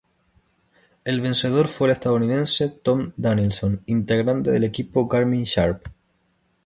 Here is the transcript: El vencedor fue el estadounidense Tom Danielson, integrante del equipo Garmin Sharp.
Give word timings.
El 1.05 1.21
vencedor 1.21 1.67
fue 1.67 1.87
el 1.87 1.91
estadounidense 1.91 2.69
Tom 2.81 3.11
Danielson, 3.17 3.83
integrante 3.85 4.49
del 4.49 4.63
equipo 4.63 5.07
Garmin 5.07 5.43
Sharp. 5.43 5.85